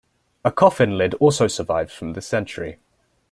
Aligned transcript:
A 0.43 0.51
coffin 0.51 0.97
lid 0.97 1.13
also 1.19 1.45
survives 1.45 1.93
from 1.93 2.13
this 2.13 2.25
century. 2.25 2.79